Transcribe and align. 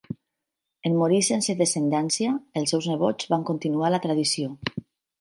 En 0.89 0.95
morir 1.01 1.19
sense 1.27 1.55
descendència, 1.59 2.33
els 2.63 2.75
seus 2.75 2.91
nebots 2.95 3.31
van 3.35 3.49
continuar 3.55 3.93
la 3.97 4.05
tradició. 4.09 4.53